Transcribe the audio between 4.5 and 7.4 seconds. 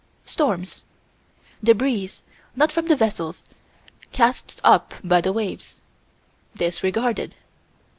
up by the waves. Disregarded.